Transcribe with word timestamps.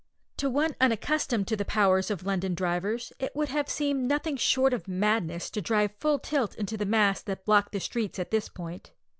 To 0.37 0.49
one 0.49 0.75
unaccustomed 0.81 1.47
to 1.49 1.55
the 1.55 1.63
powers 1.63 2.09
of 2.09 2.25
London 2.25 2.55
drivers, 2.55 3.13
it 3.19 3.35
would 3.35 3.49
have 3.49 3.69
seemed 3.69 4.07
nothing 4.07 4.35
short 4.35 4.73
of 4.73 4.87
madness 4.87 5.51
to 5.51 5.61
drive 5.61 5.91
full 5.99 6.17
tilt 6.17 6.55
into 6.55 6.75
the 6.75 6.87
mass 6.87 7.21
that 7.21 7.45
blocked 7.45 7.71
the 7.73 7.79
streets 7.79 8.17
at 8.17 8.31
this 8.31 8.49
point. 8.49 8.93